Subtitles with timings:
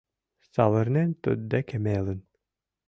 [0.53, 2.19] Савырнен туддеке мелын